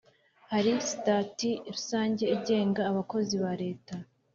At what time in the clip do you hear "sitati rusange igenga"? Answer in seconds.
0.89-2.81